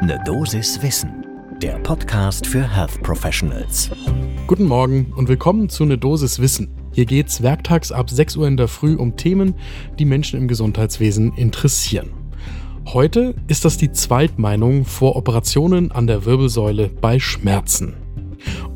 [0.00, 1.26] Ne Dosis Wissen,
[1.60, 3.90] der Podcast für Health Professionals.
[4.46, 6.68] Guten Morgen und willkommen zu Ne Dosis Wissen.
[6.92, 9.56] Hier geht's werktags ab 6 Uhr in der Früh um Themen,
[9.98, 12.10] die Menschen im Gesundheitswesen interessieren.
[12.86, 17.96] Heute ist das die Zweitmeinung vor Operationen an der Wirbelsäule bei Schmerzen.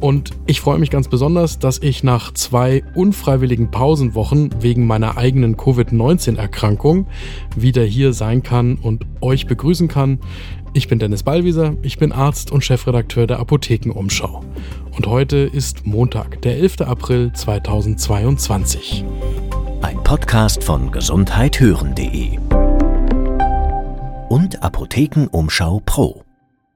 [0.00, 5.56] Und ich freue mich ganz besonders, dass ich nach zwei unfreiwilligen Pausenwochen wegen meiner eigenen
[5.56, 7.06] Covid-19-Erkrankung
[7.56, 10.18] wieder hier sein kann und euch begrüßen kann.
[10.74, 14.42] Ich bin Dennis Ballwieser, ich bin Arzt und Chefredakteur der Apothekenumschau.
[14.96, 16.80] Und heute ist Montag, der 11.
[16.80, 19.04] April 2022.
[19.82, 22.38] Ein Podcast von gesundheithören.de
[24.30, 26.24] und Apothekenumschau Pro.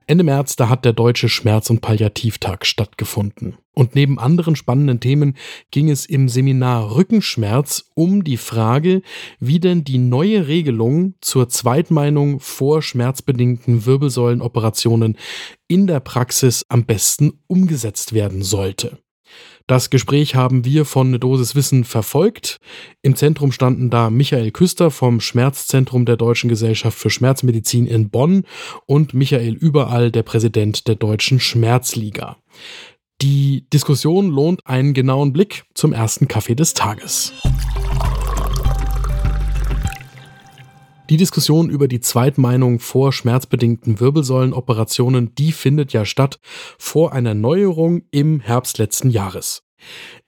[0.09, 3.57] Ende März, da hat der Deutsche Schmerz- und Palliativtag stattgefunden.
[3.73, 5.35] Und neben anderen spannenden Themen
[5.69, 9.01] ging es im Seminar Rückenschmerz um die Frage,
[9.41, 15.17] wie denn die neue Regelung zur Zweitmeinung vor schmerzbedingten Wirbelsäulenoperationen
[15.67, 18.99] in der Praxis am besten umgesetzt werden sollte.
[19.67, 22.61] Das Gespräch haben wir von Ne Dosis Wissen verfolgt.
[23.01, 28.45] Im Zentrum standen da Michael Küster vom Schmerzzentrum der Deutschen Gesellschaft für Schmerzmedizin in Bonn
[28.85, 32.37] und Michael Überall, der Präsident der Deutschen Schmerzliga.
[33.21, 37.33] Die Diskussion lohnt einen genauen Blick zum ersten Kaffee des Tages.
[41.09, 46.37] Die Diskussion über die Zweitmeinung vor schmerzbedingten Wirbelsäulenoperationen, die findet ja statt
[46.77, 49.63] vor einer Neuerung im Herbst letzten Jahres.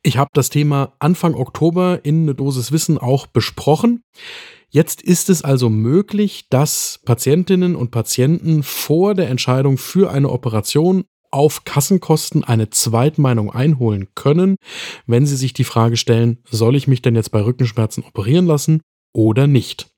[0.03, 4.03] Ich habe das Thema Anfang Oktober in eine Dosis Wissen auch besprochen.
[4.69, 11.03] Jetzt ist es also möglich, dass Patientinnen und Patienten vor der Entscheidung für eine Operation
[11.29, 14.55] auf Kassenkosten eine Zweitmeinung einholen können,
[15.07, 18.81] wenn sie sich die Frage stellen, soll ich mich denn jetzt bei Rückenschmerzen operieren lassen
[19.13, 19.88] oder nicht?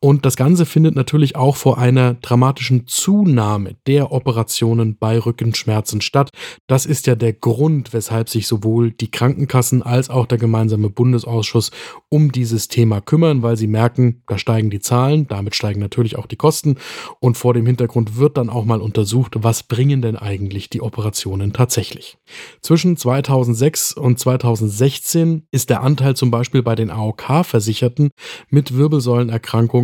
[0.00, 6.30] Und das Ganze findet natürlich auch vor einer dramatischen Zunahme der Operationen bei Rückenschmerzen statt.
[6.66, 11.72] Das ist ja der Grund, weshalb sich sowohl die Krankenkassen als auch der gemeinsame Bundesausschuss
[12.08, 16.26] um dieses Thema kümmern, weil sie merken, da steigen die Zahlen, damit steigen natürlich auch
[16.26, 16.76] die Kosten.
[17.18, 21.52] Und vor dem Hintergrund wird dann auch mal untersucht, was bringen denn eigentlich die Operationen
[21.52, 22.18] tatsächlich.
[22.60, 28.10] Zwischen 2006 und 2016 ist der Anteil zum Beispiel bei den AOK-Versicherten
[28.50, 29.37] mit Wirbelsäulenerkrankungen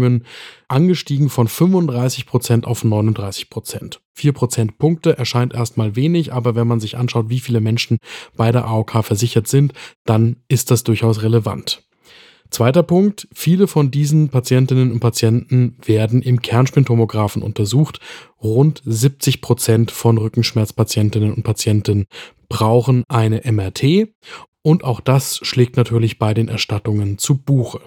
[0.05, 0.25] Erhöhungen
[0.69, 4.01] angestiegen von 35 Prozent auf 39 Prozent.
[4.13, 7.99] Vier Prozentpunkte erscheint erstmal wenig, aber wenn man sich anschaut, wie viele Menschen
[8.37, 9.73] bei der AOK versichert sind,
[10.05, 11.83] dann ist das durchaus relevant.
[12.51, 17.99] Zweiter Punkt, viele von diesen Patientinnen und Patienten werden im Kernspintomographen untersucht.
[18.43, 22.07] Rund 70 Prozent von Rückenschmerzpatientinnen und Patienten
[22.49, 24.09] brauchen eine MRT
[24.63, 27.81] und auch das schlägt natürlich bei den Erstattungen zu Buche.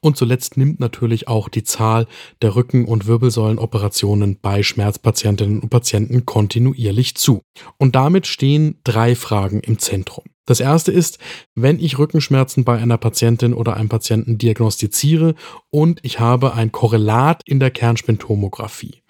[0.00, 2.06] Und zuletzt nimmt natürlich auch die Zahl
[2.42, 7.42] der Rücken- und Wirbelsäulenoperationen bei Schmerzpatientinnen und Patienten kontinuierlich zu.
[7.78, 10.24] Und damit stehen drei Fragen im Zentrum.
[10.48, 11.18] Das erste ist,
[11.54, 15.34] wenn ich Rückenschmerzen bei einer Patientin oder einem Patienten diagnostiziere
[15.70, 19.02] und ich habe ein Korrelat in der Kernspintomographie.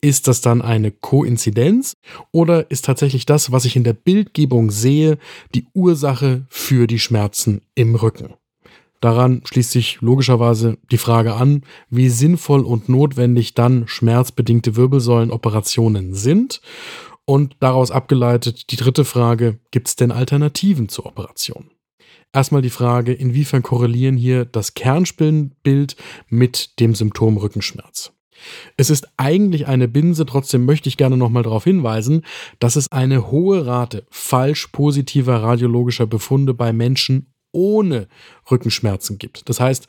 [0.00, 1.94] Ist das dann eine Koinzidenz
[2.30, 5.18] oder ist tatsächlich das, was ich in der Bildgebung sehe,
[5.52, 8.34] die Ursache für die Schmerzen im Rücken?
[9.04, 11.60] Daran schließt sich logischerweise die Frage an,
[11.90, 16.62] wie sinnvoll und notwendig dann schmerzbedingte Wirbelsäulenoperationen sind.
[17.26, 21.70] Und daraus abgeleitet die dritte Frage, gibt es denn Alternativen zur Operation?
[22.32, 25.96] Erstmal die Frage, inwiefern korrelieren hier das Kernspinbild
[26.30, 28.10] mit dem Symptom Rückenschmerz?
[28.78, 32.22] Es ist eigentlich eine Binse, trotzdem möchte ich gerne nochmal darauf hinweisen,
[32.58, 38.08] dass es eine hohe Rate falsch positiver radiologischer Befunde bei Menschen ohne
[38.50, 39.48] Rückenschmerzen gibt.
[39.48, 39.86] Das heißt,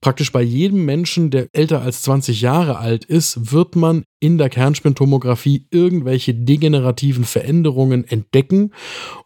[0.00, 4.48] praktisch bei jedem Menschen, der älter als 20 Jahre alt ist, wird man in der
[4.48, 8.72] Kernspintomographie irgendwelche degenerativen Veränderungen entdecken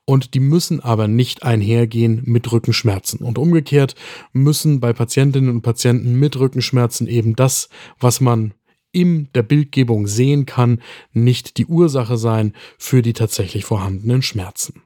[0.05, 3.21] und die müssen aber nicht einhergehen mit Rückenschmerzen.
[3.21, 3.95] Und umgekehrt
[4.33, 7.69] müssen bei Patientinnen und Patienten mit Rückenschmerzen eben das,
[7.99, 8.55] was man
[8.93, 10.81] in der Bildgebung sehen kann,
[11.13, 14.83] nicht die Ursache sein für die tatsächlich vorhandenen Schmerzen.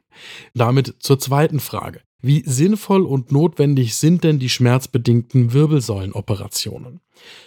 [0.55, 2.00] Damit zur zweiten Frage.
[2.20, 7.00] Wie sinnvoll und notwendig sind denn die schmerzbedingten Wirbelsäulenoperationen?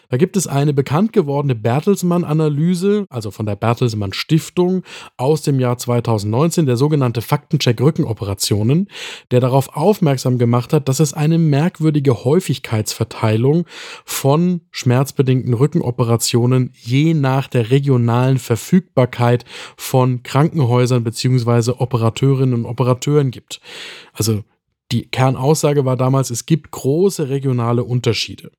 [0.07, 4.83] Da gibt es eine bekannt gewordene Bertelsmann-Analyse, also von der Bertelsmann Stiftung
[5.17, 8.87] aus dem Jahr 2019, der sogenannte Faktencheck Rückenoperationen,
[9.31, 13.65] der darauf aufmerksam gemacht hat, dass es eine merkwürdige Häufigkeitsverteilung
[14.05, 19.43] von schmerzbedingten Rückenoperationen je nach der regionalen Verfügbarkeit
[19.75, 21.73] von Krankenhäusern bzw.
[21.77, 23.59] Operateurinnen und Operateuren gibt.
[24.13, 24.43] Also
[24.91, 28.51] die Kernaussage war damals, es gibt große regionale Unterschiede.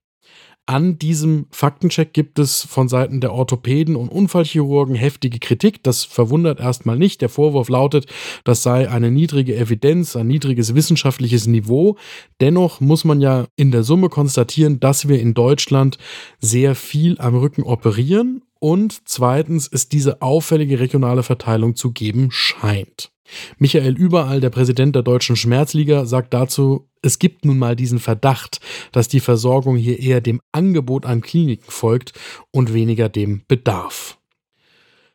[0.64, 5.82] An diesem Faktencheck gibt es von Seiten der Orthopäden und Unfallchirurgen heftige Kritik.
[5.82, 7.20] Das verwundert erstmal nicht.
[7.20, 8.06] Der Vorwurf lautet,
[8.44, 11.96] das sei eine niedrige Evidenz, ein niedriges wissenschaftliches Niveau.
[12.40, 15.98] Dennoch muss man ja in der Summe konstatieren, dass wir in Deutschland
[16.38, 23.10] sehr viel am Rücken operieren und zweitens es diese auffällige regionale Verteilung zu geben scheint.
[23.58, 28.60] Michael Überall, der Präsident der Deutschen Schmerzliga, sagt dazu, es gibt nun mal diesen Verdacht,
[28.92, 32.12] dass die Versorgung hier eher dem Angebot an Kliniken folgt
[32.52, 34.18] und weniger dem Bedarf.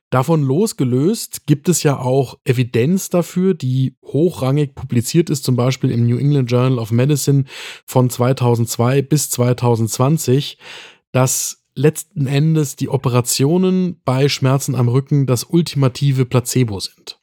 [0.10, 6.06] Davon losgelöst gibt es ja auch Evidenz dafür, die hochrangig publiziert ist, zum Beispiel im
[6.06, 7.46] New England Journal of Medicine
[7.86, 10.58] von 2002 bis 2020,
[11.14, 17.20] dass letzten Endes die Operationen bei Schmerzen am Rücken das ultimative Placebo sind.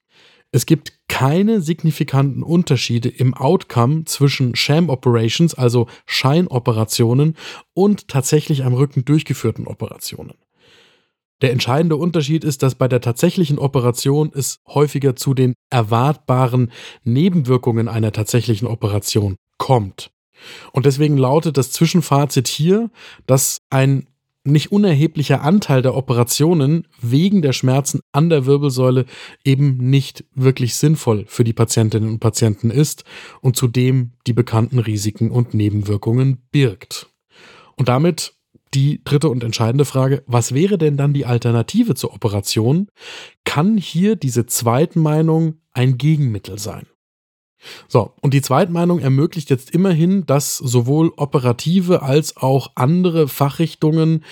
[0.53, 7.37] Es gibt keine signifikanten Unterschiede im Outcome zwischen Sham Operations, also Scheinoperationen,
[7.75, 10.35] und tatsächlich am Rücken durchgeführten Operationen.
[11.43, 16.71] Der entscheidende Unterschied ist, dass bei der tatsächlichen Operation es häufiger zu den erwartbaren
[17.03, 20.13] Nebenwirkungen einer tatsächlichen Operation kommt.
[20.73, 22.91] Und deswegen lautet das Zwischenfazit hier,
[23.27, 24.07] dass ein
[24.45, 29.07] nicht unerheblicher Anteil der Operationen wegen der Schmerzen an der Wirbelsäule
[29.43, 33.05] eben nicht wirklich sinnvoll für die Patientinnen und Patienten ist
[33.41, 37.09] und zudem die bekannten Risiken und Nebenwirkungen birgt.
[37.77, 38.35] Und damit
[38.75, 42.89] die dritte und entscheidende Frage, was wäre denn dann die Alternative zur Operation?
[43.45, 46.87] Kann hier diese Zweitmeinung ein Gegenmittel sein?
[47.89, 54.25] So, und die Zweitmeinung ermöglicht jetzt immerhin, dass sowohl operative als auch andere Fachrichtungen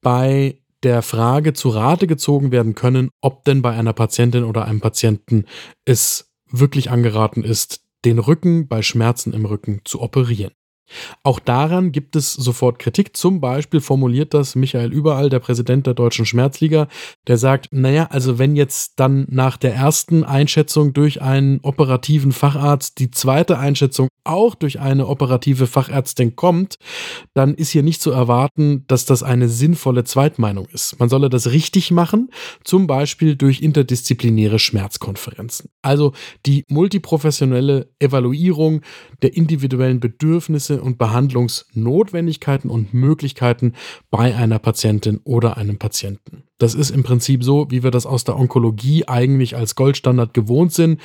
[0.00, 4.80] bei der Frage zu Rate gezogen werden können, ob denn bei einer Patientin oder einem
[4.80, 5.44] Patienten
[5.84, 10.52] es wirklich angeraten ist, den Rücken bei Schmerzen im Rücken zu operieren.
[11.22, 13.16] Auch daran gibt es sofort Kritik.
[13.16, 16.88] Zum Beispiel formuliert das Michael Überall, der Präsident der Deutschen Schmerzliga,
[17.26, 22.98] der sagt, naja, also wenn jetzt dann nach der ersten Einschätzung durch einen operativen Facharzt
[22.98, 26.76] die zweite Einschätzung auch durch eine operative Fachärztin kommt,
[27.34, 30.98] dann ist hier nicht zu erwarten, dass das eine sinnvolle Zweitmeinung ist.
[31.00, 32.30] Man solle das richtig machen,
[32.64, 35.70] zum Beispiel durch interdisziplinäre Schmerzkonferenzen.
[35.82, 36.12] Also
[36.46, 38.82] die multiprofessionelle Evaluierung
[39.22, 43.74] der individuellen Bedürfnisse und Behandlungsnotwendigkeiten und Möglichkeiten
[44.10, 46.44] bei einer Patientin oder einem Patienten.
[46.62, 50.72] Das ist im Prinzip so, wie wir das aus der Onkologie eigentlich als Goldstandard gewohnt
[50.72, 51.00] sind.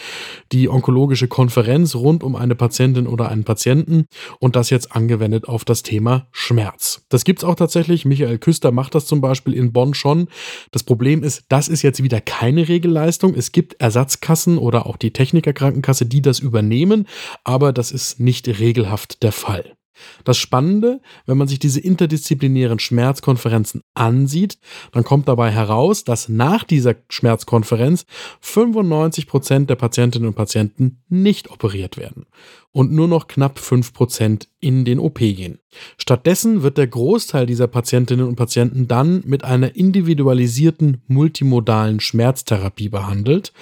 [0.52, 4.06] Die onkologische Konferenz rund um eine Patientin oder einen Patienten
[4.40, 7.06] und das jetzt angewendet auf das Thema Schmerz.
[7.10, 8.06] Das gibt es auch tatsächlich.
[8.06, 10.28] Michael Küster macht das zum Beispiel in Bonn schon.
[10.70, 13.34] Das Problem ist, das ist jetzt wieder keine Regelleistung.
[13.34, 17.08] Es gibt Ersatzkassen oder auch die Technikerkrankenkasse, die das übernehmen,
[17.44, 19.76] aber das ist nicht regelhaft der Fall.
[20.24, 24.58] Das Spannende, wenn man sich diese interdisziplinären Schmerzkonferenzen ansieht,
[24.92, 28.06] dann kommt dabei heraus, dass nach dieser Schmerzkonferenz
[28.42, 32.26] 95 Prozent der Patientinnen und Patienten nicht operiert werden
[32.72, 35.60] und nur noch knapp 5 Prozent in den OP gehen.
[35.98, 43.54] Stattdessen wird der Großteil dieser Patientinnen und Patienten dann mit einer individualisierten multimodalen Schmerztherapie behandelt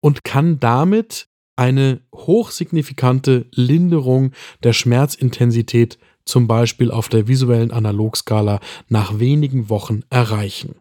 [0.00, 1.28] und kann damit
[1.62, 4.32] eine hochsignifikante Linderung
[4.64, 10.74] der Schmerzintensität zum Beispiel auf der visuellen Analogskala nach wenigen Wochen erreichen.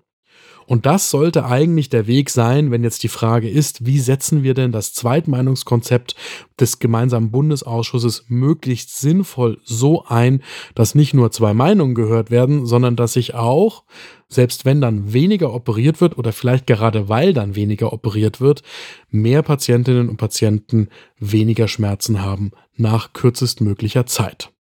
[0.65, 4.53] Und das sollte eigentlich der Weg sein, wenn jetzt die Frage ist, wie setzen wir
[4.53, 6.15] denn das Zweitmeinungskonzept
[6.59, 10.41] des gemeinsamen Bundesausschusses möglichst sinnvoll so ein,
[10.75, 13.83] dass nicht nur zwei Meinungen gehört werden, sondern dass sich auch,
[14.29, 18.63] selbst wenn dann weniger operiert wird oder vielleicht gerade weil dann weniger operiert wird,
[19.09, 20.89] mehr Patientinnen und Patienten
[21.19, 24.51] weniger Schmerzen haben nach kürzestmöglicher Zeit.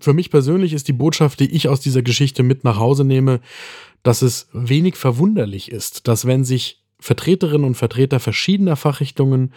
[0.00, 3.40] Für mich persönlich ist die Botschaft, die ich aus dieser Geschichte mit nach Hause nehme,
[4.02, 9.52] dass es wenig verwunderlich ist, dass wenn sich Vertreterinnen und Vertreter verschiedener Fachrichtungen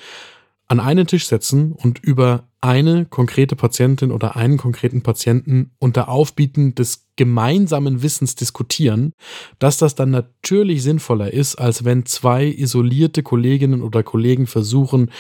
[0.68, 6.74] an einen Tisch setzen und über eine konkrete Patientin oder einen konkreten Patienten unter Aufbieten
[6.76, 9.12] des gemeinsamen Wissens diskutieren,
[9.60, 15.12] dass das dann natürlich sinnvoller ist, als wenn zwei isolierte Kolleginnen oder Kollegen versuchen,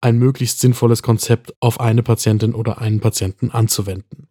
[0.00, 4.28] ein möglichst sinnvolles Konzept auf eine Patientin oder einen Patienten anzuwenden.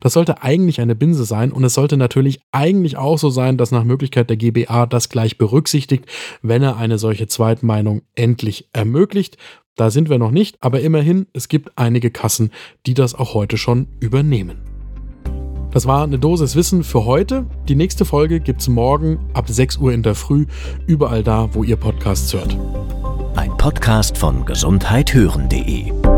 [0.00, 3.72] Das sollte eigentlich eine Binse sein und es sollte natürlich eigentlich auch so sein, dass
[3.72, 6.06] nach Möglichkeit der GBA das gleich berücksichtigt,
[6.40, 9.38] wenn er eine solche Zweitmeinung endlich ermöglicht.
[9.74, 12.50] Da sind wir noch nicht, aber immerhin, es gibt einige Kassen,
[12.86, 14.58] die das auch heute schon übernehmen.
[15.72, 17.46] Das war eine Dosis Wissen für heute.
[17.68, 20.46] Die nächste Folge gibt es morgen ab 6 Uhr in der Früh,
[20.86, 22.56] überall da, wo ihr Podcasts hört.
[23.36, 26.17] Ein Podcast von gesundheithören.de